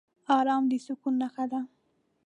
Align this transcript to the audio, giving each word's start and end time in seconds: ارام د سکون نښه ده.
ارام 0.37 0.63
د 0.71 0.73
سکون 0.85 1.13
نښه 1.21 1.45
ده. 1.51 1.61